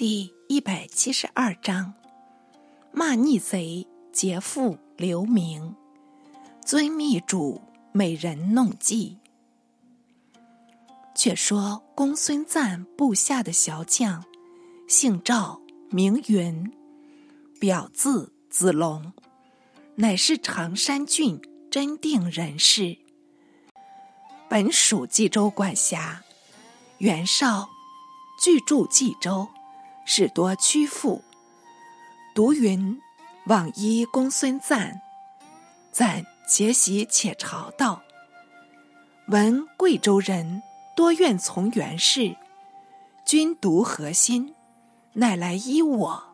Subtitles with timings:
[0.00, 1.92] 第一百七十二章：
[2.90, 5.76] 骂逆贼，劫富留名，
[6.64, 7.60] 遵密主，
[7.92, 9.18] 美人弄计。
[11.14, 14.24] 却说公孙瓒部下的小将，
[14.88, 15.60] 姓赵，
[15.90, 16.72] 名云，
[17.60, 19.12] 表字子龙，
[19.96, 21.38] 乃是常山郡
[21.70, 22.96] 真定人士，
[24.48, 26.22] 本属冀州管辖。
[26.96, 27.68] 袁绍
[28.42, 29.46] 居住冀州，
[30.12, 31.22] 事多屈服。
[32.34, 33.00] 独云
[33.46, 35.00] 望依公孙瓒，
[35.92, 38.02] 瓒且喜且朝道。
[39.28, 40.64] 闻贵州人
[40.96, 42.36] 多愿从袁氏，
[43.24, 44.52] 君独何心？
[45.12, 46.24] 乃来依我。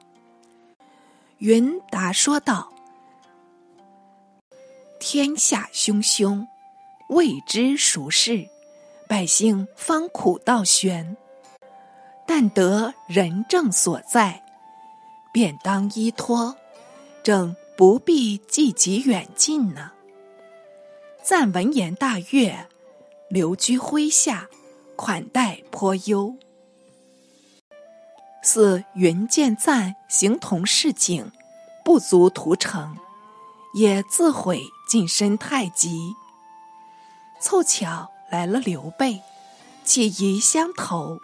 [1.37, 2.73] 云答说道
[4.99, 6.47] ：“天下汹汹，
[7.11, 8.49] 未知孰是。”
[9.07, 11.17] 百姓方苦道悬，
[12.27, 14.43] 但得人正所在，
[15.33, 16.57] 便当依托，
[17.23, 19.93] 正不必计及远近呢。
[21.23, 22.69] 赞闻言大悦，
[23.29, 24.49] 留居麾下，
[24.97, 26.37] 款待颇优。
[28.43, 31.33] 似云见赞形同市井，
[31.85, 32.97] 不足图成，
[33.75, 36.15] 也自悔近身太急，
[37.41, 38.11] 凑巧。
[38.29, 39.23] 来了刘备，
[39.85, 41.21] 气谊相投，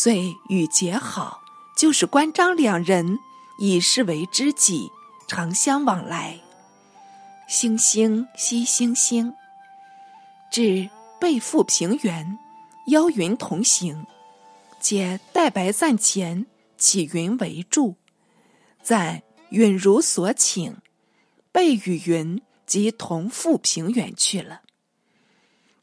[0.00, 1.42] 遂与结好，
[1.76, 3.18] 就是关张两人
[3.58, 4.92] 已视为知己，
[5.26, 6.38] 常相往来。
[7.48, 9.34] 星星惜星星，
[10.52, 10.88] 至
[11.18, 12.38] 背负平原，
[12.86, 14.06] 邀云同行，
[14.78, 17.96] 皆待白赞前，起云为助。
[18.80, 20.76] 赞允如所请，
[21.50, 24.60] 备与云即同赴平原去了。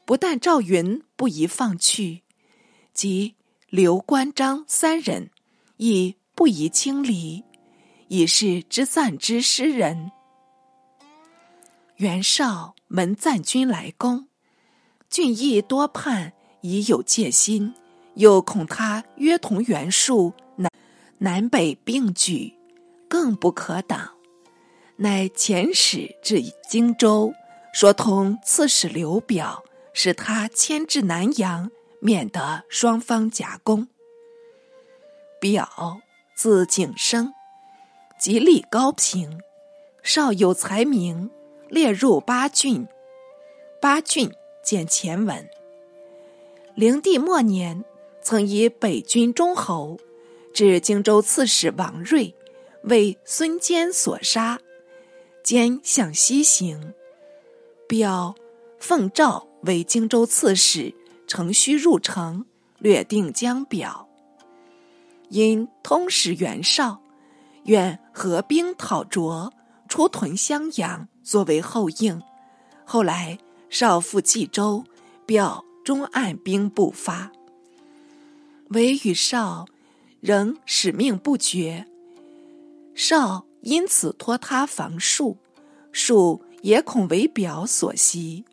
[0.06, 2.22] 不但赵云不宜放去，
[2.94, 3.35] 即
[3.76, 5.28] 刘关张三人
[5.76, 7.44] 亦不宜轻离，
[8.08, 10.12] 以是之赞之诗人。
[11.96, 14.28] 袁绍闻赞军来攻，
[15.10, 17.74] 俊义多叛，已有戒心，
[18.14, 20.70] 又恐他约同袁术南
[21.18, 22.54] 南北并举，
[23.06, 24.12] 更不可挡，
[24.96, 27.34] 乃遣使至荆州，
[27.74, 29.62] 说通刺史刘表。
[29.98, 31.70] 使他迁至南阳，
[32.00, 33.88] 免得双方夹攻。
[35.40, 36.00] 表
[36.34, 37.32] 字景升，
[38.18, 39.40] 吉立高平，
[40.02, 41.30] 少有才名，
[41.68, 42.86] 列入八郡。
[43.80, 45.48] 八郡见前文。
[46.74, 47.84] 灵帝末年，
[48.22, 49.98] 曾以北军中侯，
[50.52, 52.34] 至荆州刺史王睿，
[52.82, 54.60] 为孙坚所杀。
[55.42, 56.94] 坚向西行，
[57.86, 58.34] 表
[58.78, 59.46] 奉诏。
[59.62, 60.94] 为荆州刺史，
[61.26, 62.44] 乘虚入城，
[62.78, 64.08] 略定江表。
[65.28, 67.00] 因通使袁绍，
[67.64, 69.52] 愿合兵讨卓，
[69.88, 72.22] 出屯襄阳，作为后应。
[72.84, 73.38] 后来
[73.68, 74.84] 绍复冀州，
[75.26, 77.32] 表终按兵不发。
[78.68, 79.66] 唯与绍
[80.20, 81.86] 仍使命不绝，
[82.94, 85.36] 绍因此托他防戍，
[85.92, 88.44] 戍也恐为表所袭。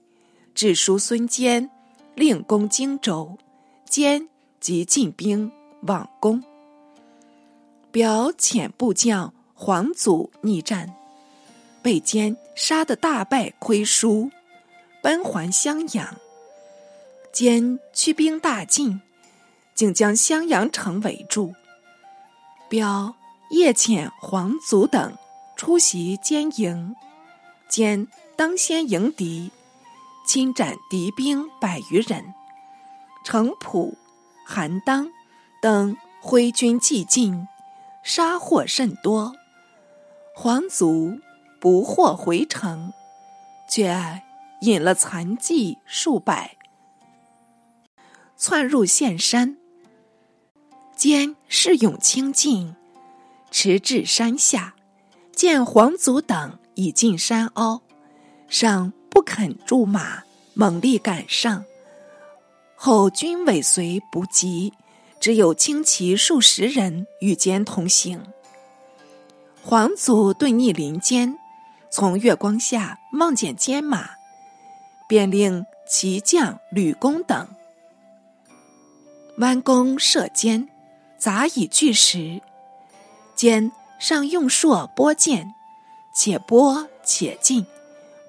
[0.55, 1.69] 致书孙坚，
[2.15, 3.37] 令攻荆州，
[3.85, 4.27] 兼
[4.59, 5.51] 即进兵
[5.81, 6.43] 往攻。
[7.91, 10.95] 表遣部将黄祖逆战，
[11.81, 14.31] 被歼杀得大败亏输，
[15.01, 16.15] 奔还襄阳。
[17.31, 19.01] 兼驱兵大进，
[19.73, 21.53] 竟将襄阳城围住。
[22.69, 23.15] 表
[23.49, 25.17] 夜遣黄祖等
[25.55, 26.95] 出袭坚营，
[27.67, 29.51] 兼当先迎敌。
[30.25, 32.33] 侵斩敌兵百余人，
[33.23, 33.97] 程普、
[34.45, 35.09] 韩当
[35.61, 37.47] 等挥军既进，
[38.03, 39.35] 杀获甚多。
[40.35, 41.19] 黄族
[41.59, 42.93] 不获回城，
[43.69, 44.21] 却
[44.61, 46.57] 引了残骑数百，
[48.37, 49.57] 窜入县山。
[50.95, 52.75] 兼势勇轻进，
[53.51, 54.73] 驰至山下，
[55.33, 57.81] 见黄族等已进山凹，
[58.47, 58.93] 上。
[59.13, 60.23] 不肯驻马，
[60.55, 61.63] 猛力赶上，
[62.75, 64.73] 后军尾随不及，
[65.19, 68.19] 只有轻骑数十人与间同行。
[69.61, 71.37] 黄祖对逆林间，
[71.91, 74.09] 从月光下望见坚马，
[75.07, 77.47] 便令骑将吕公等
[79.37, 80.67] 弯弓射箭，
[81.19, 82.41] 砸以巨石。
[83.35, 85.53] 间上用槊拨箭，
[86.15, 87.63] 且拨且进。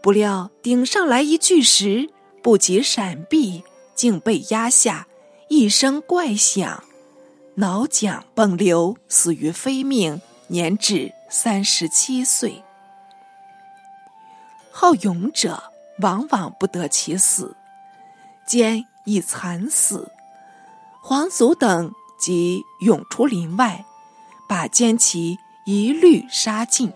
[0.04, 2.10] 不料顶上来一巨石，
[2.42, 3.64] 不及闪避，
[3.94, 5.06] 竟被压下，
[5.48, 6.84] 一声怪响，
[7.54, 12.62] 脑浆迸流，死于非命，年至三十七岁。
[14.70, 17.56] 好勇者往往不得其死，
[18.46, 20.12] 兼已惨死。
[21.00, 21.90] 皇祖等
[22.20, 23.86] 即涌出林外，
[24.46, 26.92] 把奸其一律杀尽。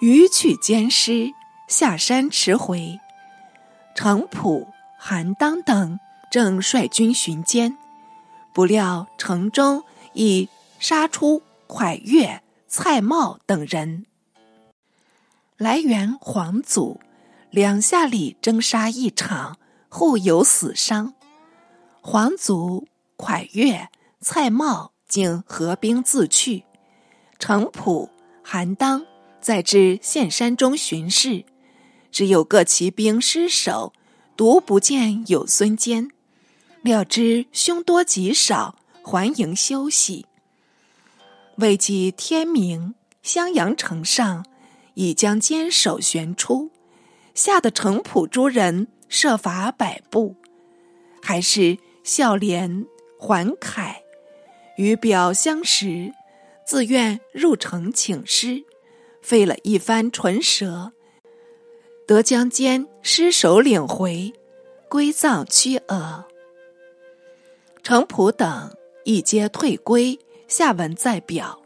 [0.00, 1.32] 余去奸尸，
[1.66, 2.98] 下山驰回。
[3.94, 5.98] 程普、韩当等
[6.30, 7.76] 正率军巡监，
[8.52, 10.48] 不料城中已
[10.78, 14.06] 杀出蒯越、蔡瑁等人，
[15.56, 17.00] 来援黄祖，
[17.50, 19.56] 两下里争杀一场，
[19.88, 21.14] 互有死伤。
[22.00, 22.86] 黄祖、
[23.16, 23.88] 蒯越、
[24.20, 26.62] 蔡瑁竟合兵自去，
[27.40, 28.08] 程普、
[28.44, 29.04] 韩当
[29.48, 31.46] 在至县山中巡视。
[32.12, 33.94] 只有各骑兵失守，
[34.36, 36.10] 独不见有孙坚。
[36.82, 40.26] 料知凶多吉少，还营休息。
[41.56, 44.44] 未及天明，襄阳城上
[44.92, 46.70] 已将坚守悬出，
[47.32, 50.36] 吓得程普诸人设法摆布，
[51.22, 52.84] 还是笑脸
[53.18, 53.94] 还慨，
[54.76, 56.12] 与表相识，
[56.66, 58.62] 自愿入城请师，
[59.28, 60.92] 费了一番唇舌。
[62.06, 64.32] 得将坚失首领回，
[64.88, 66.26] 归葬曲阿。
[67.82, 70.18] 程普等亦皆退归。
[70.48, 71.60] 下文再表。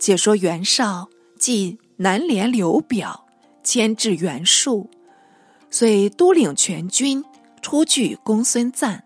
[0.00, 3.28] 解说袁绍即南连刘表
[3.62, 4.90] 牵制袁术，
[5.70, 7.24] 遂督领全军
[7.62, 9.00] 出据公孙瓒，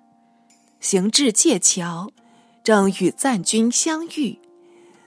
[0.80, 2.10] 行至界桥，
[2.64, 4.40] 正与赞军相遇。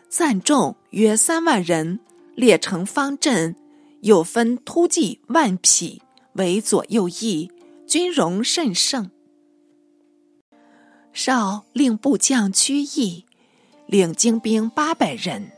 [0.07, 1.99] 赞众约三万人，
[2.35, 3.55] 列成方阵。
[4.01, 6.01] 又分突骑万匹
[6.33, 7.51] 为左右翼，
[7.87, 9.11] 军容甚盛。
[11.13, 13.25] 少令部将屈义
[13.85, 15.51] 领精兵八百人，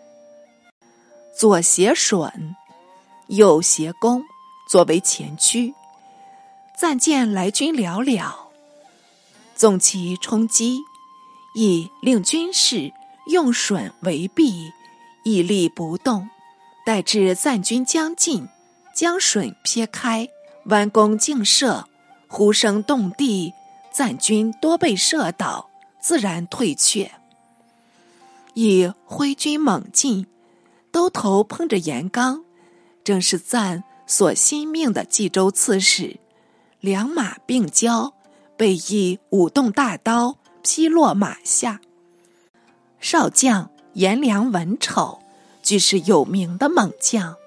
[1.34, 2.54] 左携损，
[3.28, 4.26] 右携弓，
[4.70, 5.74] 作为前驱。
[6.78, 8.30] 暂见来军寥寥，
[9.56, 10.80] 纵其冲击，
[11.56, 12.92] 亦令军士
[13.28, 14.74] 用损为臂，
[15.24, 16.30] 屹立不动。
[16.86, 18.50] 待至赞军将近，
[18.94, 20.28] 将水撇开，
[20.66, 21.88] 弯弓竞射，
[22.28, 23.54] 呼声动地，
[23.90, 25.70] 赞军多被射倒，
[26.02, 27.10] 自然退却。
[28.54, 30.28] 以挥军猛进，
[30.92, 32.44] 兜头碰着严刚，
[33.04, 36.20] 正是赞所新命的冀州刺史，
[36.82, 38.14] 两马并交，
[38.58, 41.80] 被一舞动大刀劈落马下。
[43.00, 45.23] 少将颜良闻丑。
[45.64, 47.38] 俱是有名的猛将，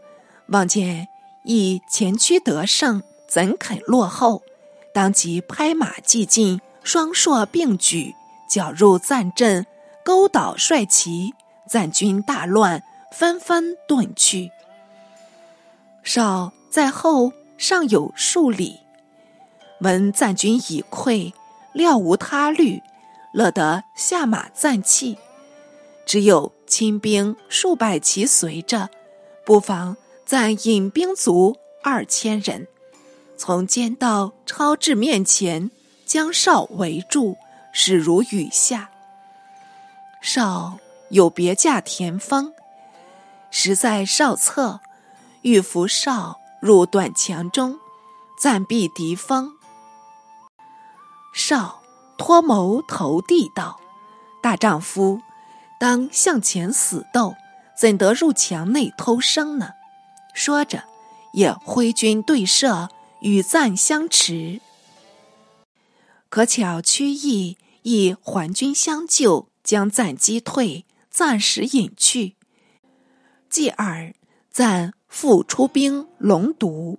[0.48, 1.06] 望见
[1.44, 4.42] 以前驱得胜，怎肯落后？
[4.92, 8.14] 当即拍马即进，双槊并举，
[8.48, 9.66] 绞入赞阵，
[10.02, 11.34] 勾倒帅旗，
[11.68, 12.82] 赞军大乱，
[13.12, 14.50] 纷纷遁去。
[16.02, 18.80] 少在后尚有数里，
[19.80, 21.34] 闻赞军已溃，
[21.74, 22.82] 料无他虑，
[23.34, 25.18] 乐得下马暂弃，
[26.06, 26.55] 只有。
[26.66, 28.90] 亲兵数百骑随着，
[29.44, 32.66] 不妨暂引兵卒二千人，
[33.36, 35.70] 从奸道超至面前，
[36.04, 37.36] 将少围住，
[37.72, 38.90] 势如雨下。
[40.20, 40.78] 少
[41.10, 42.52] 有别驾田方，
[43.50, 44.80] 实在少侧，
[45.42, 47.78] 欲扶少入短墙中，
[48.40, 49.52] 暂避敌锋。
[51.32, 51.80] 少
[52.18, 53.78] 托谋投地道
[54.42, 55.20] ：“大丈夫。”
[55.78, 57.34] 当向前死斗，
[57.78, 59.70] 怎得入墙内偷生呢？
[60.34, 60.84] 说着，
[61.32, 62.88] 也挥军对射，
[63.20, 64.60] 与赞相持。
[66.28, 72.36] 可巧屈意亦还军相救，将赞击退，暂时隐去。
[73.48, 74.14] 继而，
[74.50, 76.98] 赞复出兵龙毒，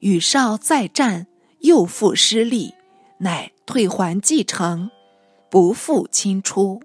[0.00, 1.26] 与少再战，
[1.60, 2.74] 又复失利，
[3.18, 4.90] 乃退还蓟城，
[5.50, 6.82] 不复亲出。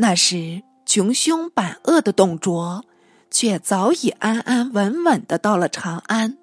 [0.00, 2.84] 那时穷凶板恶的董卓，
[3.32, 6.38] 却早已安安稳稳的到了长安，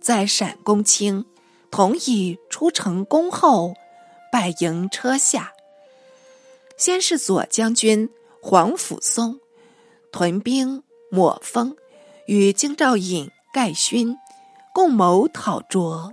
[0.00, 1.24] 在陕公卿
[1.70, 3.74] 同意出城恭候，
[4.32, 5.52] 拜迎车下。
[6.76, 8.10] 先是左将军
[8.42, 9.38] 黄甫松
[10.10, 11.76] 屯兵抹风，
[12.26, 14.16] 与京兆尹盖勋
[14.74, 16.12] 共谋讨卓。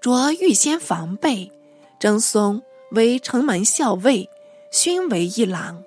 [0.00, 1.52] 卓预先防备，
[2.00, 4.28] 征松为城门校尉。
[4.70, 5.82] 勋为一郎，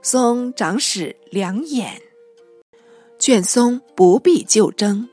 [0.00, 2.00] 松长史两眼，
[3.18, 5.06] 劝松不必就征。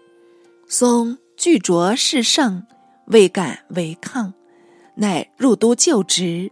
[0.66, 2.66] 松拒卓势胜，
[3.08, 4.34] 未敢违抗，
[4.96, 6.50] 乃入都就职。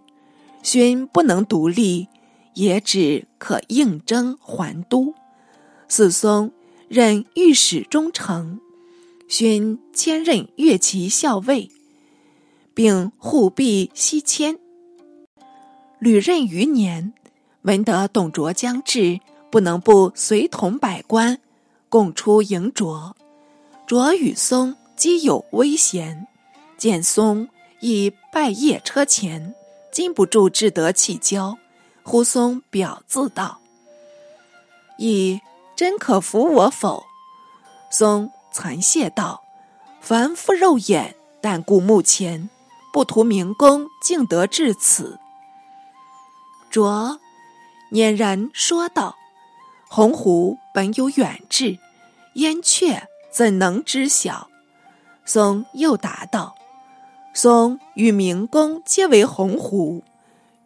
[0.62, 2.09] 勋不能独立，
[2.55, 5.15] 也只可应征还都。
[5.88, 6.51] 四松
[6.89, 8.59] 任御史中丞，
[9.29, 11.71] 勋迁任越骑校尉，
[12.74, 14.59] 并护弼西迁。
[15.99, 17.13] 履任余年，
[17.63, 19.19] 闻得董卓将至，
[19.51, 21.39] 不能不随同百官
[21.89, 23.15] 共出迎卓。
[23.85, 26.27] 卓与松皆有微嫌，
[26.77, 27.49] 见松
[27.81, 29.53] 已拜谒车前，
[29.91, 31.57] 禁不住志得气交。
[32.03, 33.59] 呼松表自道
[34.97, 35.39] ：“亦。”
[35.75, 37.05] 真可服我否？
[37.89, 39.41] 松惭谢道
[40.01, 42.49] ：“凡夫肉眼，但顾目前，
[42.91, 45.17] 不图明功，竟得至此。”
[46.69, 47.19] 卓
[47.91, 49.15] 俨然说道
[49.89, 51.77] ：“鸿鹄本有远志，
[52.33, 54.49] 燕雀怎能知晓？”
[55.25, 56.55] 松又答道
[57.33, 60.01] ：“松与明公皆为鸿鹄，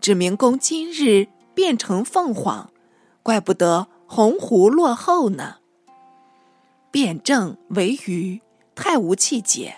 [0.01, 2.69] 只明公今日变成凤凰，
[3.21, 5.55] 怪不得。”鸿鹄落后呢？
[6.91, 8.41] 辩证为愚，
[8.75, 9.77] 太无气节。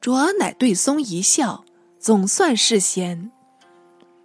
[0.00, 1.64] 卓乃对松一笑，
[2.00, 3.30] 总算是贤。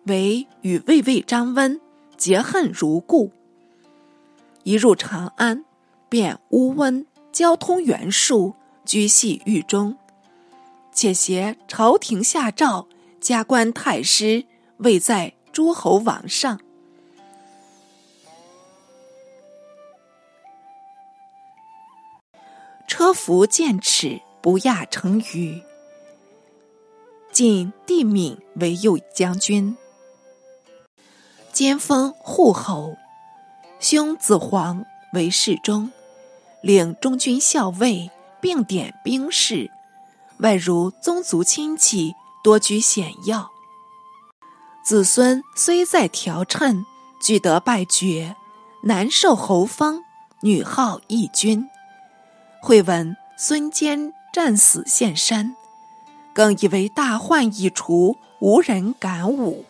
[0.05, 1.79] 唯与魏魏张温
[2.17, 3.31] 结恨如故。
[4.63, 5.63] 一入长安，
[6.09, 8.53] 便乌温交通袁术，
[8.85, 9.97] 居系狱中，
[10.91, 12.87] 且携朝廷下诏，
[13.19, 14.45] 加官太师，
[14.77, 16.59] 位在诸侯王上。
[22.87, 25.63] 车服剑齿，不亚成虞。
[27.31, 29.75] 晋帝敏为右将军，
[31.51, 32.97] 兼封护侯。
[33.79, 35.91] 兄子黄为侍中，
[36.61, 39.71] 领中军校尉，并点兵士。
[40.37, 43.51] 外如宗族亲戚，多居显要。
[44.83, 46.85] 子孙虽在条称，
[47.21, 48.35] 俱得拜爵，
[48.83, 50.03] 男受侯封，
[50.41, 51.69] 女号义君。
[52.59, 55.55] 会闻孙坚战死献山，
[56.33, 59.65] 更以为大患已除，无人敢武，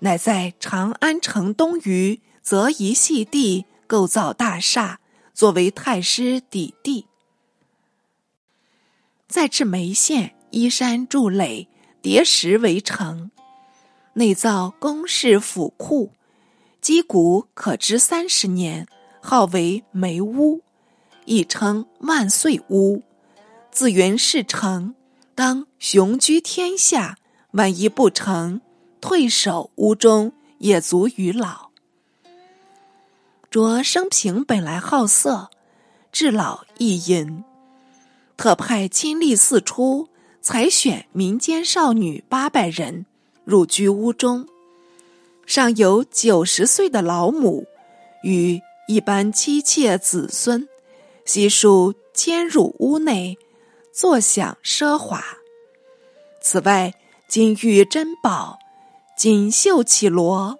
[0.00, 5.00] 乃在长安城东隅择一细地构造大厦，
[5.32, 7.06] 作为太师邸地。
[9.28, 11.68] 再至眉县，依山筑垒，
[12.00, 13.30] 叠石为城，
[14.14, 16.12] 内造宫室府库，
[16.80, 18.86] 积谷可知三十年，
[19.20, 20.62] 号为梅屋。
[21.24, 23.02] 亦称万岁屋，
[23.72, 24.94] 自云是成，
[25.34, 27.16] 当雄居天下。
[27.50, 28.60] 万一不成，
[29.00, 31.70] 退守屋中，也足于老。
[33.50, 35.50] 卓生平本来好色，
[36.12, 37.44] 至老亦淫，
[38.36, 40.08] 特派亲历四出，
[40.42, 43.06] 采选民间少女八百人，
[43.44, 44.46] 入居屋中。
[45.46, 47.66] 上有九十岁的老母，
[48.22, 50.68] 与一般妻妾子孙。
[51.24, 53.36] 悉数迁入屋内，
[53.92, 55.22] 坐享奢华。
[56.40, 56.94] 此外，
[57.26, 58.58] 金玉珍宝、
[59.16, 60.58] 锦绣绮罗，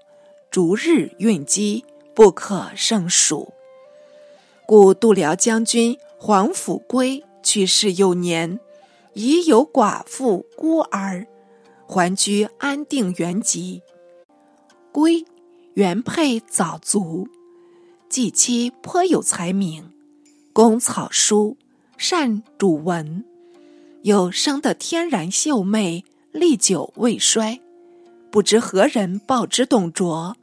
[0.51, 1.85] 逐日运积，
[2.15, 3.53] 不可胜数。
[4.65, 8.59] 故度辽将军黄甫圭去世幼年，
[9.13, 11.27] 已有寡妇孤儿，
[11.87, 13.83] 还居安定原籍。
[14.91, 15.27] 圭
[15.75, 17.29] 原配早卒，
[18.09, 19.93] 继妻颇有才名。
[20.55, 21.59] 工草书，
[21.99, 23.23] 善主文，
[24.01, 27.61] 有生得天然秀媚，历久未衰。
[28.31, 30.37] 不知何人报之董卓，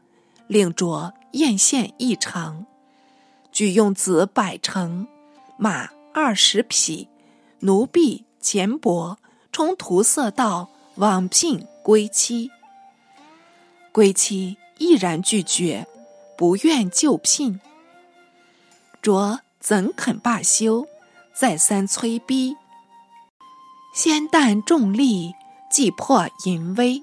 [0.48, 2.66] 令卓艳羡异常，
[3.52, 5.08] 举用子百乘，
[5.58, 7.08] 马二十匹，
[7.60, 9.18] 奴婢钱帛，
[9.52, 12.52] 充途色道往聘归妻。
[13.92, 15.88] 归妻毅然拒绝，
[16.38, 17.60] 不愿就聘。
[19.02, 19.40] 卓。
[19.64, 20.86] 怎肯罢休？
[21.34, 22.58] 再三催逼，
[23.94, 25.34] 先旦重利，
[25.72, 27.02] 既破淫威。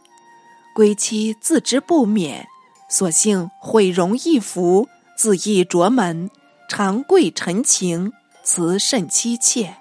[0.74, 2.48] 归妻自知不免，
[2.88, 6.30] 索性毁容易服，自缢着门，
[6.68, 8.12] 长跪陈情，
[8.42, 9.76] 辞甚妻妾。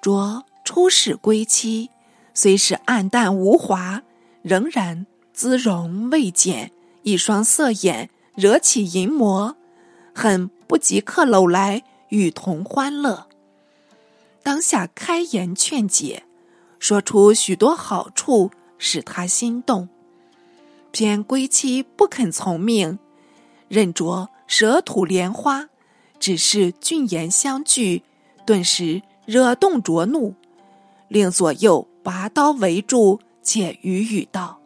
[0.00, 1.90] 卓出使归妻，
[2.34, 4.02] 虽是暗淡无华，
[4.42, 9.56] 仍然姿容未减，一双色眼惹起淫魔，
[10.14, 10.50] 很。
[10.72, 13.26] 不即刻搂来与同欢乐，
[14.42, 16.22] 当下开言劝解，
[16.78, 18.50] 说出许多好处，
[18.82, 19.88] 使他心动。
[20.90, 22.98] 偏归妻不肯从命，
[23.68, 25.68] 任着舌吐莲花，
[26.18, 28.02] 只是俊颜相拒，
[28.44, 30.34] 顿时惹动卓怒，
[31.06, 34.58] 令左右拔刀围住，解语语道：“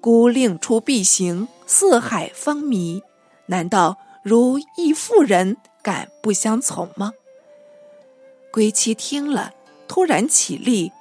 [0.00, 3.02] 孤令出必行，四海风靡，
[3.46, 7.12] 难道如一妇人敢不相从吗？”
[8.52, 9.52] 归妻听了，
[9.88, 10.92] 突然起立，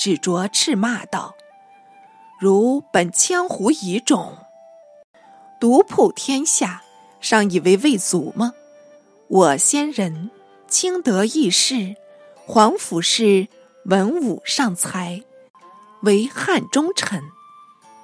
[0.00, 1.34] 只着斥骂道
[2.40, 4.34] ：“如本江湖遗种，
[5.60, 6.82] 独普天下，
[7.20, 8.54] 尚以为未足吗？
[9.28, 10.30] 我先人
[10.66, 11.96] 清德义士，
[12.46, 13.48] 皇甫氏
[13.84, 15.22] 文武尚才，
[16.00, 17.22] 为汉忠臣，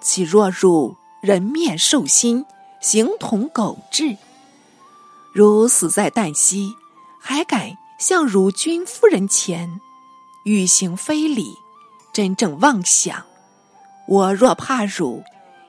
[0.03, 2.45] 岂若汝人面兽心，
[2.79, 4.19] 形同狗彘？
[5.33, 6.75] 如死在旦夕，
[7.19, 9.81] 还敢？”向汝君夫人前，
[10.45, 11.57] 欲行非礼，
[12.17, 13.27] 真正妄想。
[14.09, 15.23] 我若怕辱，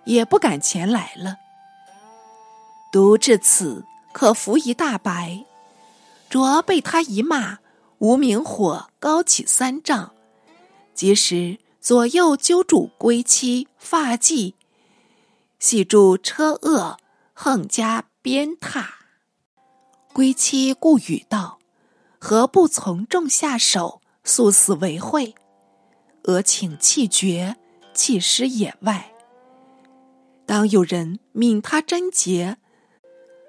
[0.06, 1.36] 也不敢前来了。
[2.89, 5.44] 读至此，可服一大白。
[6.30, 7.58] 卓被他一骂，
[7.98, 10.13] 无名火高起三丈，
[10.94, 14.54] 即时左右揪住归妻发髻，
[15.60, 16.96] 系住车轭，
[17.34, 18.86] 横加鞭挞。
[20.13, 21.60] 归妻故语道。
[22.18, 25.36] 何不从众下手，速死为惠？
[26.27, 27.55] 俄请气绝，
[27.93, 29.13] 弃尸野外。
[30.46, 32.57] 当有人命他贞洁，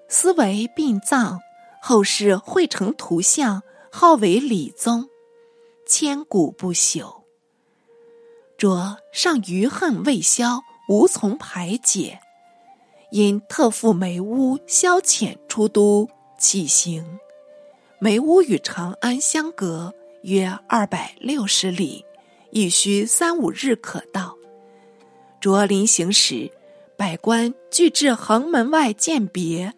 [0.08, 1.40] 思为殡葬，
[1.82, 5.08] 后世绘成图像，号为李宗，
[5.88, 7.22] 千古不朽。
[8.56, 12.20] 卓尚余恨未消，无从排解，
[13.10, 16.08] 因特赴梅屋消遣出都，
[16.38, 17.18] 起行。
[17.98, 19.92] 梅屋与长安相隔
[20.22, 22.04] 约二百六十里，
[22.50, 24.36] 亦需三五日可到。
[25.40, 26.50] 卓临行时，
[26.96, 29.72] 百官俱至横门外饯别，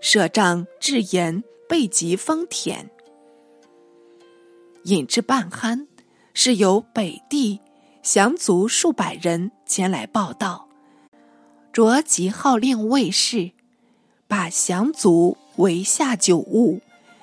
[0.00, 2.90] 设帐置筵，备及丰田。
[4.84, 5.86] 饮至半酣，
[6.34, 7.60] 是有北地
[8.02, 10.68] 降卒数百人前来报道。
[11.72, 13.52] 卓即号令卫士，
[14.28, 16.80] 把降卒围下酒物。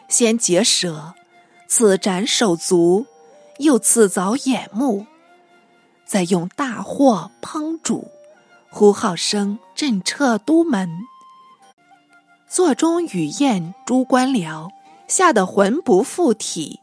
[0.07, 1.13] 先结舌，
[1.67, 3.05] 次斩手足，
[3.61, 5.05] 又次凿眼目，
[6.05, 8.09] 再用大火烹煮，
[8.69, 10.89] 呼号声震彻都门。
[12.49, 14.69] 座中与宴诸官僚，
[15.07, 16.79] 吓得魂不附体，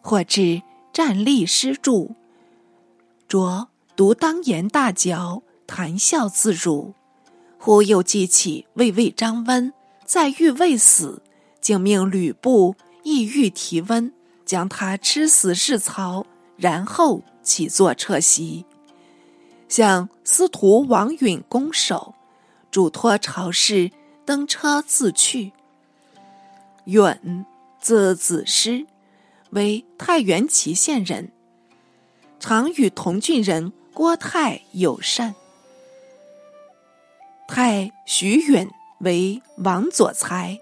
[0.00, 2.14] 或至站立失住。
[3.28, 6.94] 卓独当言大嚼，谈笑自如。
[7.58, 9.72] 忽又记起魏魏张温
[10.04, 11.22] 在狱未死。
[11.60, 14.12] 竟命吕布意欲提温，
[14.44, 16.26] 将他吃死是曹，
[16.56, 18.64] 然后起坐撤席，
[19.68, 22.14] 向司徒王允拱手，
[22.70, 23.90] 嘱托朝士
[24.24, 25.52] 登车自去。
[26.84, 27.46] 允，
[27.80, 28.86] 字子师，
[29.50, 31.32] 为太原祁县人，
[32.38, 35.34] 常与同郡人郭泰友善。
[37.48, 40.60] 太徐允为王佐才。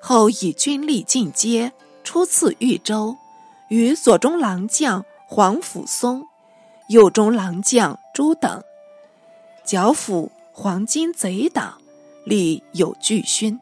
[0.00, 1.72] 后以军力进阶，
[2.04, 3.16] 初次豫州，
[3.68, 6.26] 与左中郎将黄甫松、
[6.88, 8.62] 右中郎将朱等，
[9.64, 11.80] 剿抚黄巾贼党，
[12.24, 13.58] 立有巨勋。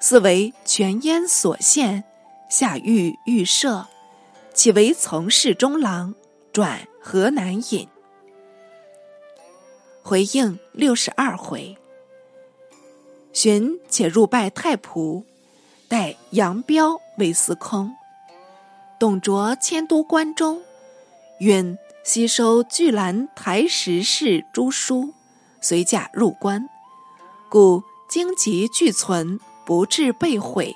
[0.00, 2.04] 四为全燕所献，
[2.48, 3.86] 下狱御舍，
[4.52, 6.14] 起为从事中郎，
[6.52, 7.88] 转河南尹。
[10.02, 11.78] 回应六十二回。
[13.32, 15.24] 寻且入拜太仆，
[16.32, 17.94] 杨彪为司空。
[18.98, 20.62] 董卓迁都关中，
[21.40, 25.12] 允吸收巨兰台石氏诸书，
[25.60, 26.70] 随驾入关，
[27.50, 30.74] 故经籍俱存，不致被毁。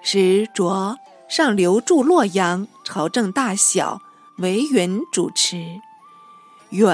[0.00, 0.98] 时卓
[1.28, 4.00] 上留驻洛阳，朝政大小
[4.38, 5.82] 为允主持。
[6.70, 6.88] 允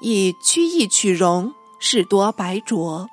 [0.00, 3.08] 以曲意取容，事多白卓。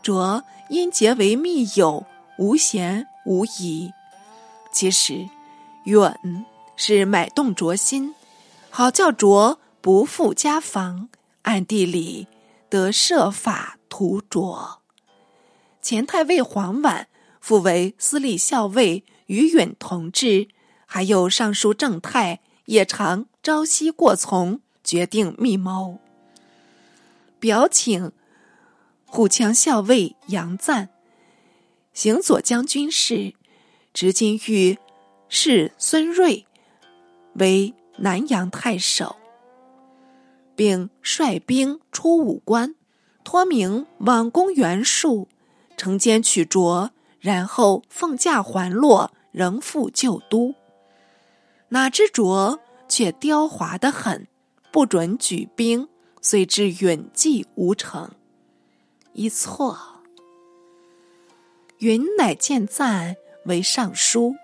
[0.00, 2.06] 卓因结为密友，
[2.38, 3.92] 无嫌无疑。
[4.72, 5.28] 其实，
[5.84, 6.44] 允
[6.76, 8.14] 是买动卓心，
[8.70, 11.08] 好叫卓不负家房，
[11.42, 12.26] 暗地里
[12.70, 14.80] 得设法图卓。
[15.82, 17.08] 前太尉黄婉
[17.40, 20.48] 复为司隶校尉，与允同治，
[20.84, 25.98] 还有尚书正太也常朝夕过从，决定密谋，
[27.38, 28.12] 表请。
[29.08, 30.90] 虎强校尉杨赞，
[31.96, 33.32] 行左将军事，
[33.94, 34.76] 执金玉
[35.30, 36.44] 是孙瑞
[37.36, 39.16] 为南阳太守，
[40.54, 42.74] 并率兵出武关，
[43.24, 45.26] 托名往攻袁术，
[45.78, 50.54] 乘间取卓，然后奉驾还洛，仍复旧都。
[51.70, 54.28] 哪知卓却刁滑得很，
[54.70, 55.88] 不准举兵，
[56.20, 58.10] 遂至允计无成。
[59.14, 59.95] 一错。
[61.78, 64.34] 云乃见赞为尚书，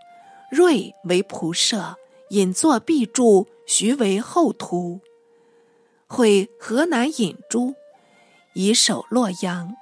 [0.50, 1.96] 睿为仆射，
[2.28, 5.00] 引作必注，徐为后图。
[6.06, 7.74] 会河南尹朱，
[8.52, 9.74] 以守洛阳。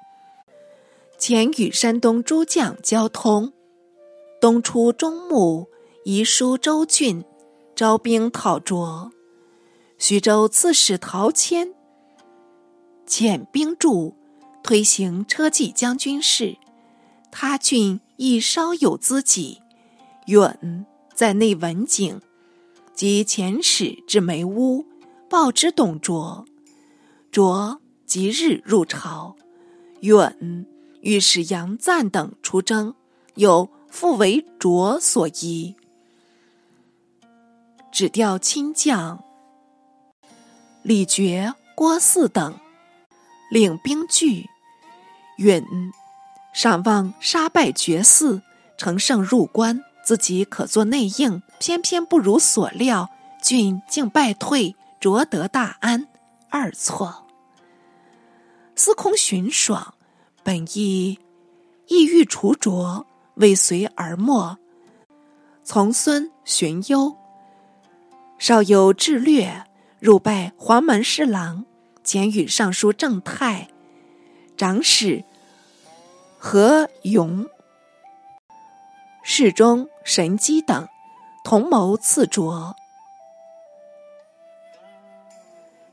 [1.18, 3.52] 前与山东诸将交通。
[4.40, 5.68] 东出中牧，
[6.04, 7.24] 移书周郡，
[7.74, 9.10] 招兵讨卓。
[9.98, 11.74] 徐州刺史陶谦
[13.06, 14.14] 遣兵助，
[14.62, 16.56] 推行车骑将军事。
[17.30, 19.60] 他郡亦稍有资己，
[20.26, 22.20] 允在内文景
[22.94, 24.84] 及遣使至梅屋，
[25.28, 26.44] 报之董卓。
[27.30, 29.36] 卓即日入朝，
[30.00, 30.66] 允
[31.00, 32.94] 欲使杨赞等出征，
[33.34, 33.70] 有。
[33.90, 35.74] 复为卓所依，
[37.90, 39.20] 指调亲将
[40.84, 42.56] 李傕、郭汜等
[43.50, 44.48] 领兵拒。
[45.38, 45.66] 允
[46.52, 48.42] 赏望杀败绝嗣，
[48.76, 53.08] 乘胜入关，自己可作内应，偏偏不如所料，
[53.42, 56.08] 郡竟败退，卓得大安。
[56.48, 57.26] 二错。
[58.74, 59.94] 司空荀爽
[60.42, 61.18] 本意
[61.86, 63.06] 意欲除卓。
[63.34, 64.58] 未遂而没。
[65.64, 67.16] 从孙荀攸，
[68.38, 69.64] 少有智略，
[69.98, 71.64] 入拜黄门侍郎，
[72.02, 73.68] 兼与尚书正太、
[74.58, 75.24] 长史
[76.42, 77.46] 何勇、
[79.22, 80.88] 侍中神机等
[81.44, 82.74] 同谋刺卓。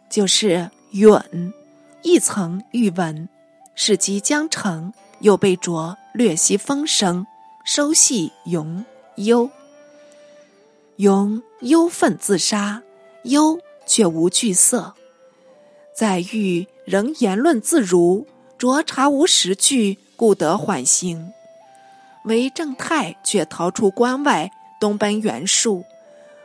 [0.10, 1.54] 就是允
[2.02, 3.28] 亦曾遇闻，
[3.76, 7.28] 事机将成，又被卓略悉风声。
[7.66, 8.86] 收系勇
[9.18, 9.50] 忧，
[10.96, 12.82] 永忧愤自杀，
[13.24, 14.96] 忧却无惧色。
[15.94, 18.26] 在狱仍言论自如，
[18.58, 21.32] 卓察无实据，故得缓刑。
[22.24, 24.52] 为正太却逃出关外，
[24.82, 25.86] 东奔袁术。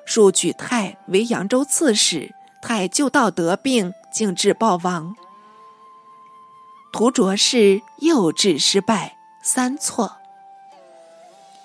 [0.05, 5.17] 术举太为扬州刺史，太就道得病，竟至暴亡。
[6.93, 10.19] 屠卓氏又治失败，三错。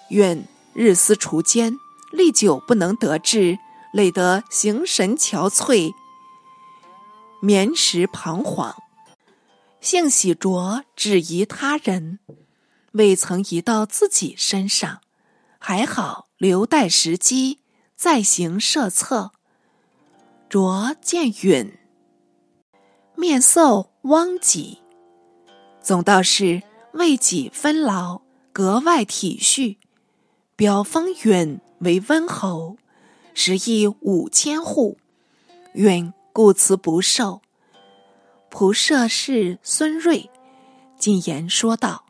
[0.09, 1.77] 愿日思除奸，
[2.11, 3.59] 历久不能得志，
[3.91, 5.93] 累得形神憔悴，
[7.41, 8.73] 眠时彷徨。
[9.89, 12.19] 幸喜着只疑他人，
[12.91, 14.99] 未曾移到自己身上，
[15.59, 17.61] 还好留待时机
[17.95, 19.31] 再行设策。
[20.49, 21.77] 着见允，
[23.15, 24.79] 面色汪己，
[25.81, 29.77] 总道是为己分劳，格外体恤。
[30.57, 32.75] 表封允为温侯，
[33.33, 34.97] 食邑五千户，
[35.75, 37.41] 允故辞不受。
[38.57, 40.31] 仆射是孙睿
[40.97, 42.07] 进言说道：“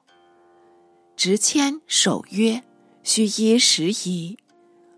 [1.18, 2.64] 执签守约，
[3.04, 4.38] 须依时宜。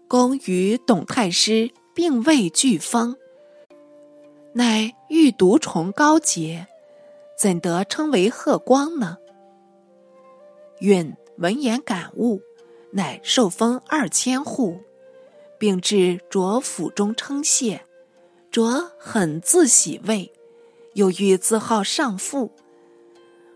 [0.07, 3.17] 公与董太师并未俱封，
[4.53, 6.67] 乃欲独崇高洁，
[7.35, 9.17] 怎得称为贺光呢？”
[10.81, 12.43] 允闻言感悟。
[12.91, 14.79] 乃受封二千户，
[15.57, 17.83] 并至卓府中称谢。
[18.51, 20.31] 卓很自喜慰，
[20.99, 22.51] 又欲自号上父。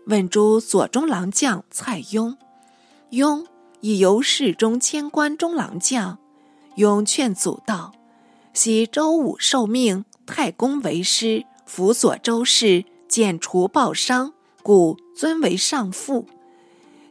[0.06, 2.36] 问诸左中郎将蔡邕，
[3.10, 3.44] 邕
[3.80, 6.18] 已由侍中迁官中郎将。
[6.76, 7.92] 邕劝阻道
[8.54, 16.26] ：“昔周武受命，太公为师，辅佐周氏，剪除暴商，故尊为上父。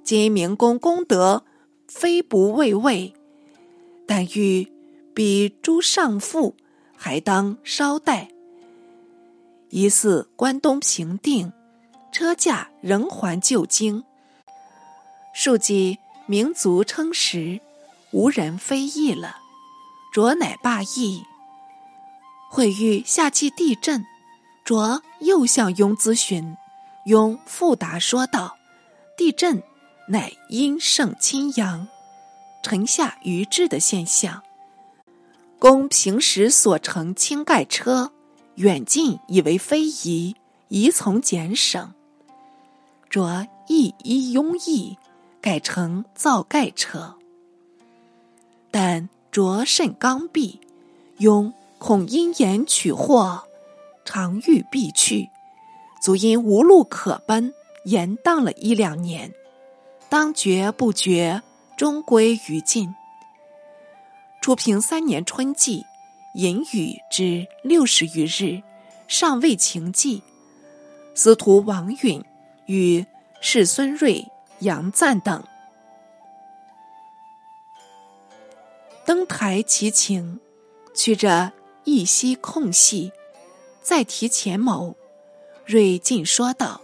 [0.04, 1.44] 今明公功德。”
[1.86, 3.14] 非不畏畏，
[4.08, 4.68] 但欲
[5.14, 6.56] 比诸上父，
[6.96, 8.30] 还当稍待。
[9.76, 11.52] 疑似关东平定，
[12.12, 14.04] 车驾仍还旧京。
[15.34, 17.60] 庶几民族称时，
[18.12, 19.38] 无人非议了。
[20.14, 21.24] 卓乃罢议。
[22.52, 24.06] 会遇下期地震，
[24.64, 26.56] 卓又向雍咨询，
[27.08, 28.56] 雍复答说道
[29.18, 29.64] ：“地震。”
[30.08, 31.88] 乃阴盛侵阳，
[32.62, 34.44] 沉下余质的现象。
[35.58, 38.12] 公平时所乘轻盖车，
[38.56, 40.36] 远近以为非宜，
[40.68, 41.94] 宜从简省。
[43.10, 44.98] 着亦依庸意，
[45.42, 47.16] 改成造盖车。
[48.70, 50.60] 但着甚刚愎，
[51.20, 53.44] 庸恐因言取祸，
[54.06, 55.30] 常欲避去，
[56.02, 57.54] 足因无路可奔，
[57.86, 59.32] 延宕了一两年。
[60.10, 61.42] 当绝不绝，
[61.76, 62.94] 终归于尽。
[64.42, 65.86] 初平三年春季，
[66.34, 68.64] 淫雨之六十余日，
[69.08, 70.22] 尚未晴霁。
[71.14, 72.24] 司徒王允
[72.66, 73.06] 与
[73.40, 74.26] 世孙瑞、
[74.60, 75.44] 杨赞等
[79.06, 80.40] 登台齐秦，
[80.96, 81.52] 取着
[81.84, 83.12] 一息空隙，
[83.84, 84.96] 再提前谋。
[85.68, 86.82] 瑞进说道：“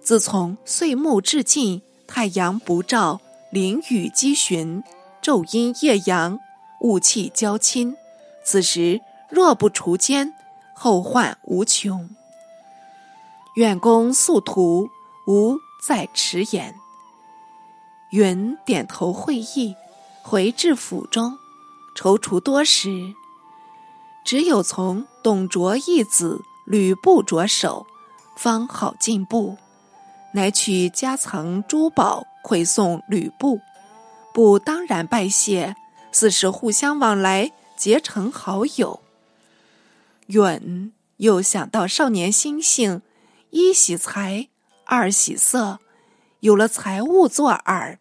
[0.00, 4.84] 自从岁暮至尽，太阳不照，淋雨积旬，
[5.20, 6.38] 昼阴夜阳，
[6.82, 7.96] 雾气交侵。
[8.44, 10.34] 此时若不除奸，
[10.74, 12.08] 后患无穷。
[13.54, 14.90] 远公速图，
[15.26, 16.74] 无再迟延。”
[18.10, 19.74] 云点头会意，
[20.22, 21.38] 回至府中。
[21.96, 23.14] 踌躇多时，
[24.24, 27.86] 只有从董卓义子吕布着手，
[28.36, 29.56] 方好进步。
[30.32, 33.60] 乃取家藏珠宝馈送吕布，
[34.32, 35.76] 布当然拜谢，
[36.10, 39.00] 四是互相往来，结成好友。
[40.26, 43.02] 允又想到少年心性，
[43.50, 44.48] 一喜财，
[44.84, 45.78] 二喜色，
[46.40, 47.98] 有了财物作饵，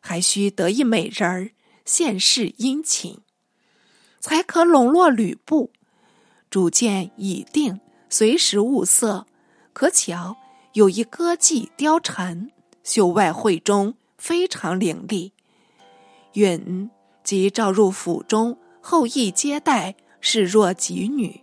[0.00, 1.50] 还需得一美人儿，
[1.84, 3.20] 现世殷勤。
[4.20, 5.70] 才可笼络吕布，
[6.50, 9.26] 主见已定，随时物色。
[9.72, 10.36] 可巧
[10.74, 12.50] 有一歌妓貂蝉，
[12.82, 15.32] 秀外慧中，非常伶俐。
[16.34, 16.90] 允
[17.24, 21.42] 即召入府中，后羿接待，视若己女。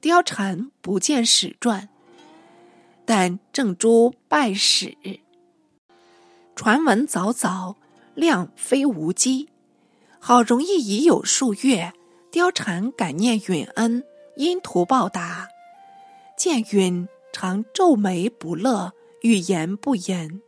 [0.00, 1.88] 貂蝉不见史传，
[3.04, 4.96] 但正珠拜史，
[6.54, 7.76] 传闻早早，
[8.14, 9.48] 量非无稽。
[10.18, 11.92] 好容易已有数月，
[12.32, 14.04] 貂蝉感念允恩，
[14.36, 15.48] 因图报答。
[16.36, 20.40] 见允常皱眉不乐，欲言不言。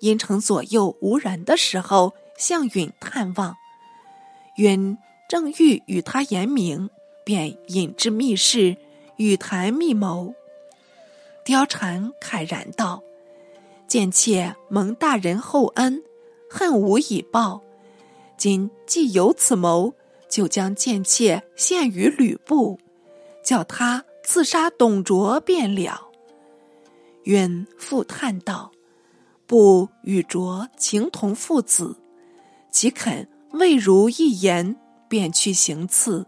[0.00, 3.56] 因城左右无人的时候，向允探望。
[4.56, 4.96] 允
[5.30, 6.90] 正欲与他言明，
[7.22, 8.76] 便引至密室，
[9.14, 10.34] 与谈密谋。
[11.44, 13.04] 貂蝉慨然道
[13.86, 16.02] ：“贱妾蒙大人厚恩，
[16.50, 17.62] 恨无以报。”
[18.36, 19.94] 今既有此谋，
[20.28, 22.80] 就将贱妾献于吕布，
[23.44, 26.08] 叫他刺杀董卓便了。
[27.22, 28.72] 允复叹道
[29.46, 31.96] ：“不与卓情同父子，
[32.72, 34.74] 岂肯未如一言
[35.10, 36.26] 便去行刺？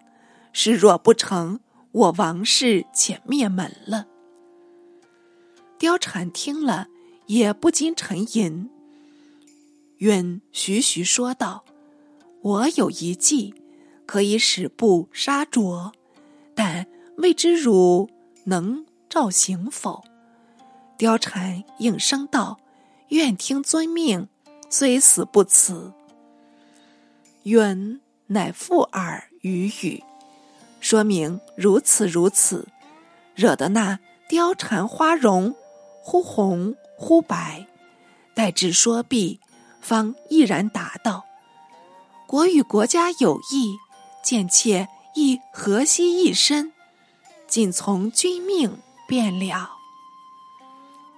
[0.53, 1.61] 事若不成，
[1.93, 4.09] 我王氏且灭门了。”
[5.81, 6.89] 貂蝉听了，
[7.27, 8.69] 也不禁沉吟。
[9.99, 11.65] 允徐徐说道。
[12.43, 13.55] 我有一计，
[14.05, 15.93] 可以使布杀卓，
[16.57, 18.11] 但未知汝
[18.47, 20.03] 能照行否？
[20.99, 22.59] 貂蝉应声道
[23.11, 24.27] ：“愿听遵命，
[24.69, 25.93] 虽死不辞。”
[27.45, 28.01] 允
[28.33, 30.03] 乃附耳语语，
[30.81, 32.67] 说明如此如此，
[33.35, 35.55] 惹得那貂蝉花容
[36.03, 37.67] 忽红忽白，
[38.35, 39.39] 待至说毕，
[39.81, 41.25] 方毅然答道。
[42.27, 43.77] 国与国家有益，
[44.25, 46.73] 贱妾亦何惜一身，
[47.47, 49.73] 仅从君命便了。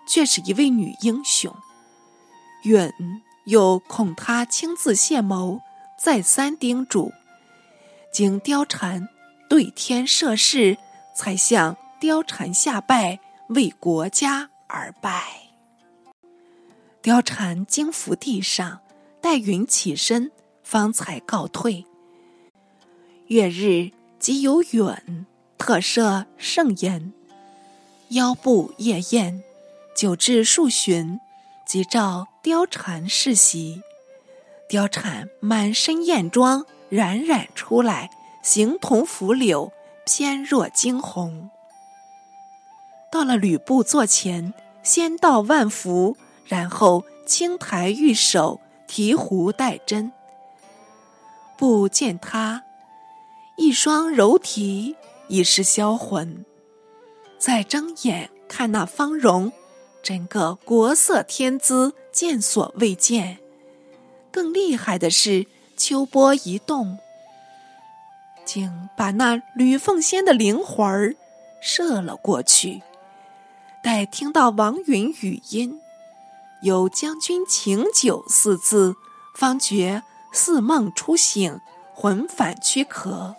[0.07, 1.55] 却是一位女英雄，
[2.65, 2.91] 允
[3.45, 5.61] 又恐她亲自献谋，
[6.05, 7.15] 再三叮嘱，
[8.13, 9.09] 经貂蝉
[9.49, 10.77] 对天设誓，
[11.17, 15.25] 才向貂蝉下拜，为国家而拜。
[17.03, 18.83] 貂蝉惊伏地上，
[19.23, 20.31] 待允起身。
[20.63, 21.87] 方才告退。
[23.29, 25.25] 月日即有允
[25.57, 27.15] 特设盛宴，
[28.11, 29.43] 腰部夜宴，
[29.97, 31.19] 酒至数巡，
[31.67, 33.81] 即召貂蝉侍席。
[34.69, 38.11] 貂蝉满身艳妆，冉冉出来，
[38.43, 39.73] 形同拂柳，
[40.05, 41.51] 翩若惊鸿。
[43.11, 50.13] 到了吕布座前，先道万福，然后轻抬玉手，提壶带针。
[51.57, 52.65] 不见他，
[53.57, 54.97] 一双柔体
[55.29, 56.45] 已是销魂。
[57.39, 59.53] 再睁眼看那芳容，
[60.03, 63.39] 整个国色天姿，见所未见。
[64.35, 66.99] 更厉害的是，秋波一动，
[68.45, 71.15] 竟把那吕凤仙的灵魂儿
[71.61, 72.83] 射了过去。
[73.81, 75.79] 待听到王允语音，
[76.63, 78.97] 有将军请酒四字，
[79.37, 80.03] 方觉。
[80.33, 81.61] 似梦初醒，
[81.95, 83.37] 魂返躯壳。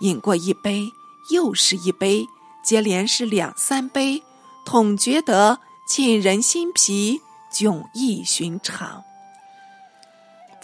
[0.00, 0.92] 饮过一杯，
[1.30, 2.26] 又是一杯，
[2.62, 4.22] 接连是两三杯，
[4.66, 9.02] 统觉得沁人心脾，迥异寻常。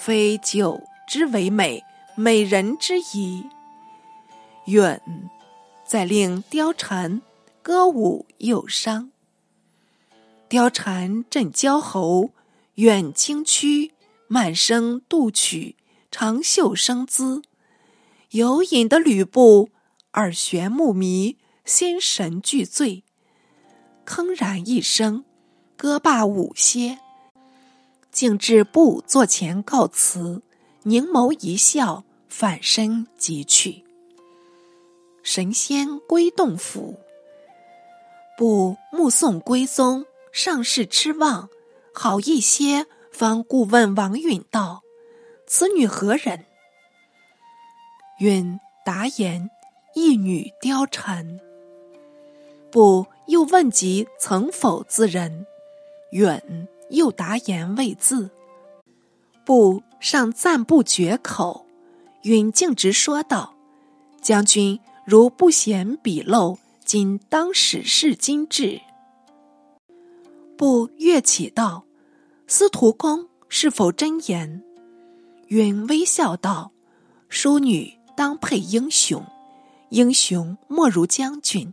[0.06, 1.82] 非酒之为美，
[2.14, 3.44] 美人之宜。
[4.66, 4.80] 允
[5.84, 7.20] 再令貂蝉
[7.60, 9.10] 歌舞又伤。
[10.48, 12.30] 貂蝉振娇喉，
[12.74, 13.94] 远轻曲，
[14.28, 15.74] 慢声度曲，
[16.12, 17.42] 长袖生姿。
[18.30, 19.70] 有引得吕布
[20.12, 23.02] 耳眩目迷，心神俱醉。
[24.04, 25.24] 铿然一声，
[25.76, 27.00] 歌罢舞歇，
[28.16, 30.40] 竟至布座前告辞，
[30.84, 33.84] 凝眸一笑，反身即去。
[35.22, 36.98] 神仙归洞府，
[38.38, 41.50] 不目送归宗，上士痴望，
[41.92, 44.82] 好一些，方顾问王允道
[45.46, 46.46] ：“此女何人？”
[48.20, 49.50] 允答言
[49.94, 51.38] ：“一女貂蝉。”
[52.72, 55.46] 不又问及曾否自人？
[56.12, 58.30] 允又答言未字。
[59.44, 61.66] 不尚赞不绝口，
[62.22, 63.54] 允径直说道
[64.20, 68.80] ：“将军。”如不嫌笔漏，今当使是今至。
[70.56, 71.84] 不跃起道
[72.48, 74.64] ：“司徒公是否真言？”
[75.46, 76.72] 允微笑道
[77.30, 79.24] ：“淑女当配英雄，
[79.90, 81.72] 英雄莫如将军。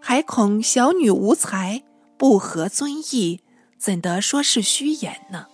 [0.00, 1.82] 还恐小女无才，
[2.16, 3.42] 不合尊意，
[3.84, 5.48] 怎得说是虚言呢？”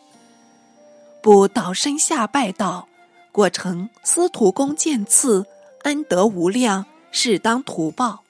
[1.21, 2.87] 不倒身下拜道
[3.33, 5.47] ：“果成司徒公见赐，
[5.83, 8.23] 恩德无量。”适当图报。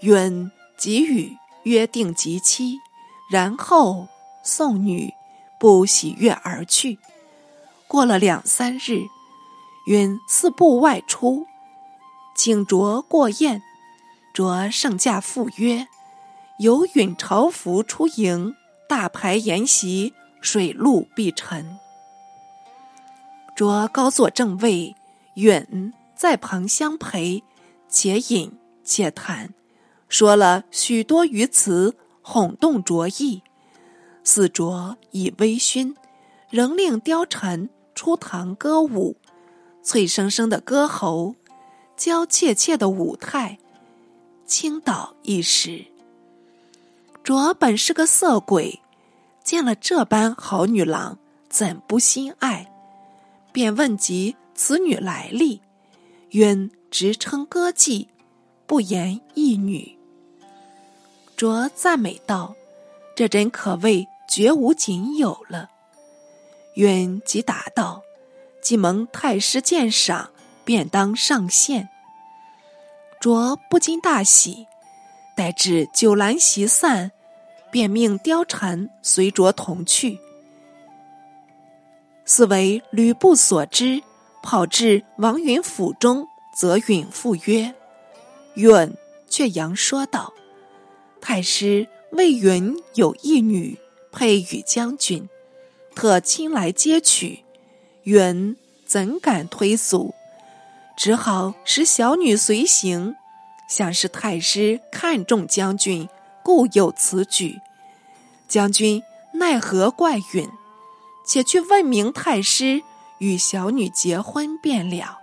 [0.00, 2.78] 允给予约定吉期，
[3.30, 4.08] 然后
[4.42, 5.12] 送女
[5.60, 6.98] 不喜悦而去。
[7.86, 9.02] 过了两三日，
[9.86, 11.46] 允四步外出，
[12.34, 13.62] 请着过宴。
[14.32, 15.86] 着盛驾赴约，
[16.58, 18.54] 由允朝服出迎，
[18.88, 21.78] 大排筵席，水陆必陈。
[23.54, 24.94] 着高坐正位，
[25.34, 25.92] 允。
[26.14, 27.44] 在旁相陪，
[27.90, 29.52] 且饮且谈，
[30.08, 33.42] 说了许多语词，哄动卓意。
[34.24, 35.94] 四卓已微醺，
[36.48, 39.18] 仍令貂蝉出堂歌舞，
[39.82, 41.34] 脆生生的歌喉，
[41.98, 43.58] 娇怯怯的舞态，
[44.46, 45.84] 倾倒一时。
[47.26, 48.80] 卓本是个色鬼，
[49.42, 52.70] 见了这般好女郎，怎不心爱？
[53.50, 55.60] 便问及此女来历。
[56.30, 58.06] 允直称歌妓，
[58.64, 59.98] 不言一女。
[61.36, 62.54] 卓赞美道
[63.16, 65.68] ：“这真可谓绝无仅有了。”
[66.76, 68.02] 允即答道
[68.62, 70.30] ：“既蒙太师鉴赏，
[70.64, 71.88] 便当上线。”
[73.18, 74.68] 卓不禁大喜，
[75.36, 77.10] 待至酒阑席散，
[77.70, 80.18] 便命貂蝉随卓同去。
[82.24, 84.02] 似为吕布所知。
[84.42, 87.74] 跑至王允府中，则允赴约。
[88.54, 88.94] 允
[89.28, 90.32] 却扬说道
[91.20, 93.76] ：“太师魏允有一女
[94.12, 95.28] 配与将军，
[95.96, 97.42] 特亲来接取。
[98.04, 100.14] 允怎敢推阻？
[100.96, 103.16] 只好使小女随行。
[103.68, 106.08] 想是太师看重将军，
[106.46, 107.60] 故有此举。
[108.46, 109.02] 将军
[109.34, 110.48] 奈何怪允？
[111.26, 112.84] 且去问明太师。”
[113.18, 115.20] 与小女结婚便了，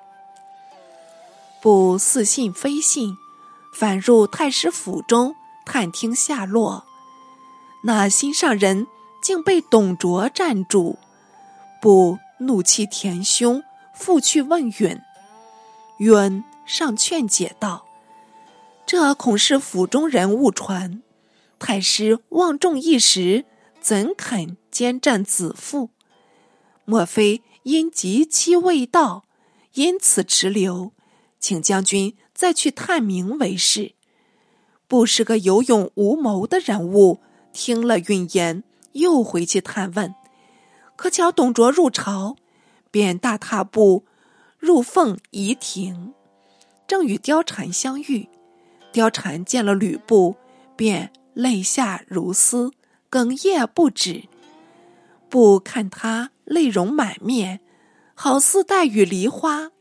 [1.62, 3.16] 不似信非信，
[3.72, 6.86] 反入太师府中探听下落。
[7.84, 8.88] 那心上人
[9.22, 10.98] 竟被董卓占住，
[11.80, 15.00] 不怒气填胸，复去问允。
[16.00, 17.86] 允上劝解道
[18.88, 21.04] ：“这恐是府中人误传，
[21.66, 23.46] 太师望重一时，
[23.80, 25.92] 怎肯兼战子父？
[26.84, 29.24] 莫非？”因及期未到，
[29.76, 30.92] 因此迟留，
[31.40, 33.94] 请将军再去探明为是。
[34.90, 37.22] 不是个有勇无谋的人物，
[37.54, 40.14] 听了允言，又回去探问。
[40.98, 42.36] 可巧董卓入朝，
[42.92, 44.04] 便大踏步
[44.60, 46.14] 入凤仪亭，
[46.86, 48.28] 正与貂蝉相遇。
[48.92, 50.36] 貂蝉见了吕布，
[50.76, 52.72] 便泪下如丝，
[53.10, 54.24] 哽咽不止。
[55.30, 56.32] 不看他。
[56.46, 57.62] 泪容满面，
[58.16, 59.72] 好似黛雨梨花。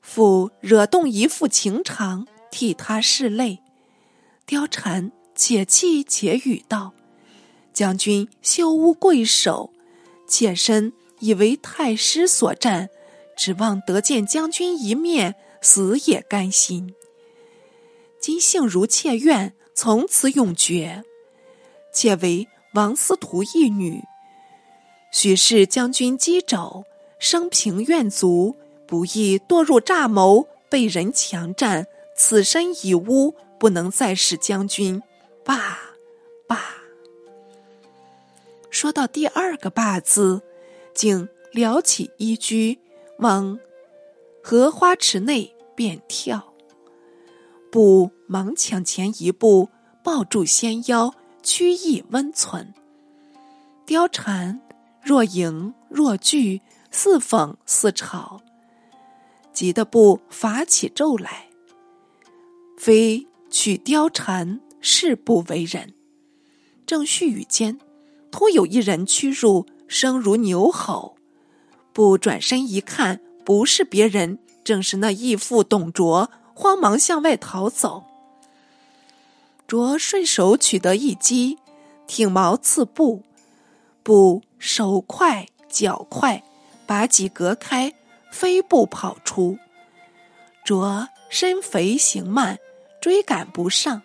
[0.00, 3.60] 复惹动一副情长，替他拭泪。
[4.46, 6.94] 貂蝉且泣且语道
[7.74, 9.74] ：“将军休污贵手，
[10.26, 12.88] 妾身以为太师所战，
[13.36, 16.94] 指望得见将军一面，死也甘心。
[18.18, 21.04] 今幸如妾愿，从此永绝。
[21.92, 24.02] 且为王司徒一女。”
[25.12, 26.84] 许氏将军击肘，
[27.18, 28.56] 生平愿足，
[28.86, 35.00] 不易堕入诈谋，被人强占，此身已污，不能再是将军。
[35.44, 35.78] 罢
[36.48, 36.60] 罢。
[38.70, 40.42] 说到第二个“罢”字，
[40.92, 42.78] 竟撩起衣裾，
[43.18, 43.60] 往
[44.42, 46.53] 荷花池内便跳。
[47.74, 49.68] 不忙抢前一步，
[50.04, 51.12] 抱住纤腰，
[51.42, 52.72] 曲意温存。
[53.84, 54.60] 貂蝉
[55.02, 56.62] 若迎若拒，
[56.92, 58.38] 似讽似嘲，
[59.52, 61.48] 急得不发起咒来。
[62.78, 65.94] 非取貂蝉，誓不为人。
[66.86, 67.80] 正絮语间，
[68.30, 71.16] 突有一人驱入，声如牛吼。
[71.92, 76.30] 不转身一看，不是别人，正是那义父董卓。
[76.54, 78.04] 慌忙向外逃走，
[79.66, 81.58] 卓顺手取得一击，
[82.06, 83.22] 挺矛刺布，
[84.02, 86.42] 布手快脚快，
[86.86, 87.92] 把戟隔开，
[88.30, 89.58] 飞步跑出。
[90.64, 92.58] 卓身肥行慢，
[93.00, 94.02] 追赶不上，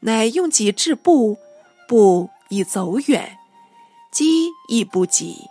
[0.00, 1.38] 乃用戟制布，
[1.88, 3.38] 布已走远，
[4.12, 5.48] 击亦不及。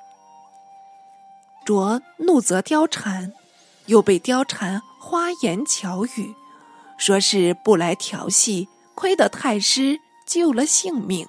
[1.66, 3.34] 卓怒责貂蝉，
[3.88, 4.82] 又被貂蝉。
[5.10, 6.36] 花言巧语，
[7.00, 11.28] 说是不来调戏，亏得太师救了性命。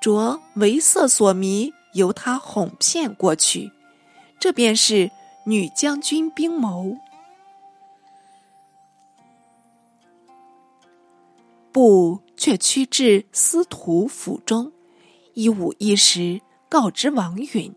[0.00, 3.70] 着为色所迷，由他哄骗过去，
[4.40, 5.12] 这便是
[5.44, 6.96] 女将军兵谋。
[11.70, 14.72] 不却驱至司徒府中，
[15.34, 17.72] 一五一十告知王允。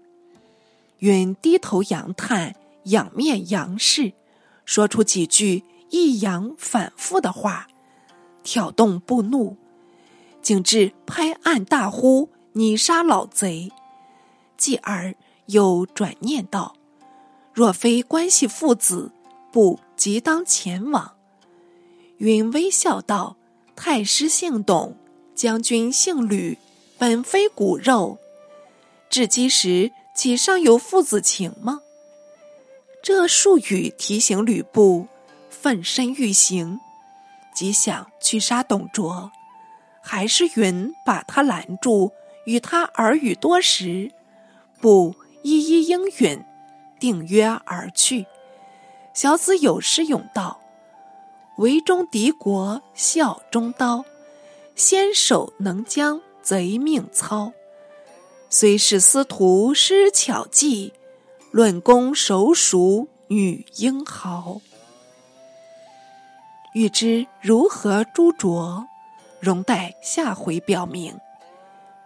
[0.97, 4.13] 允低头扬叹，仰面仰视。
[4.69, 7.67] 说出几句抑扬反复的话，
[8.43, 9.57] 挑动不怒，
[10.43, 13.71] 景致拍案大呼：“你杀老贼！”
[14.57, 15.15] 继而
[15.47, 16.75] 又转念道
[17.51, 19.11] ：“若非关系父子，
[19.51, 21.15] 不即当前往。”
[22.17, 23.37] 云微笑道
[23.75, 24.95] ：“太师姓董，
[25.33, 26.59] 将军姓吕，
[26.99, 28.19] 本非骨肉，
[29.09, 31.79] 至今时岂尚有父子情吗？”
[33.01, 35.07] 这数语提醒吕布
[35.49, 36.79] 奋身欲行，
[37.55, 39.31] 即想去杀董卓，
[40.01, 42.11] 还是云把他拦住，
[42.45, 44.11] 与他耳语多时，
[44.81, 46.43] 不一一应允，
[46.99, 48.25] 定约而去。
[49.13, 50.59] 小子有诗咏道
[51.57, 54.03] ：“围中敌国效中刀，
[54.75, 57.53] 先手能将贼命操。
[58.49, 60.93] 虽是司徒施巧计。”
[61.51, 64.61] 论功手属女英豪，
[66.73, 68.85] 欲知如何诛卓，
[69.39, 71.19] 容待下回表明。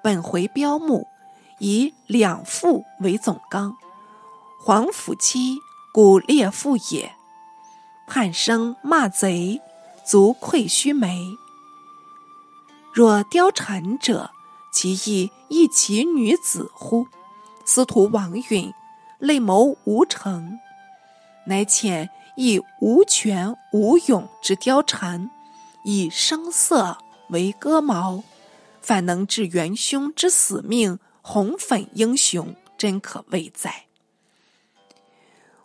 [0.01, 1.05] 本回标目
[1.59, 3.75] 以两父为总纲，
[4.61, 5.57] 皇甫妻
[5.91, 7.13] 故列父也。
[8.07, 9.61] 叛生骂贼，
[10.05, 11.37] 足愧须眉。
[12.93, 14.31] 若貂蝉者，
[14.71, 17.07] 其意亦其女子乎？
[17.65, 18.73] 司徒王允。
[19.23, 20.59] 内谋无成，
[21.45, 25.31] 乃遣以无权无勇之貂蝉，
[25.85, 26.97] 以声色
[27.29, 28.21] 为戈矛，
[28.81, 33.85] 反能致元凶之死命，红粉英雄，真可畏哉！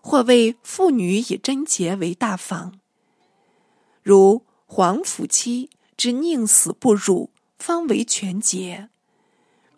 [0.01, 2.79] 或谓妇女以贞洁为大防，
[4.05, 8.89] 如皇甫妻之宁死不辱，方为全节。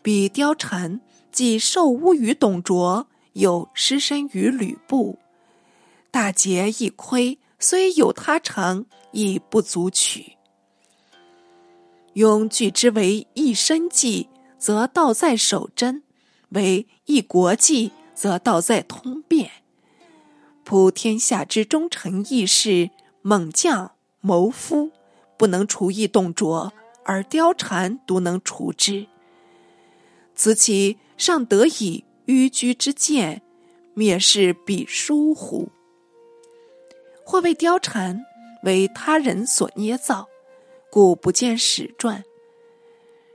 [0.03, 1.01] 彼貂蝉
[1.33, 3.07] 既受污于董卓。
[3.41, 5.18] 有失身于吕布，
[6.11, 10.36] 大节一亏，虽有他成，亦不足取。
[12.12, 14.28] 用举之为一身计，
[14.59, 16.03] 则道在守贞；
[16.51, 19.51] 为一国计，则道在通变。
[20.62, 22.91] 普天下之忠臣义士、
[23.22, 24.91] 猛将谋夫，
[25.38, 26.70] 不能除一董卓，
[27.05, 29.07] 而貂蝉独能除之。
[30.34, 32.05] 此其尚得以。
[32.27, 33.43] 迂居之见，
[33.95, 35.68] 蔑视彼疏乎？
[37.25, 38.25] 或谓貂蝉
[38.64, 40.29] 为他人所捏造，
[40.91, 42.25] 故不见史传。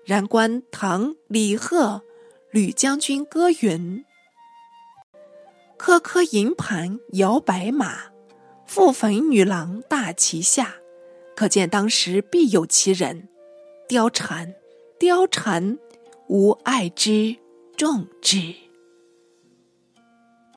[0.05, 2.01] 然观唐李贺
[2.51, 4.05] 吕将军歌云
[5.77, 8.11] ：“颗颗银盘摇白马，
[8.67, 10.75] 覆粉女郎大旗下。”
[11.35, 13.27] 可见当时必有其人。
[13.89, 14.55] 貂蝉，
[14.97, 15.77] 貂蝉，
[16.29, 17.35] 吾爱之
[17.75, 18.55] 重之。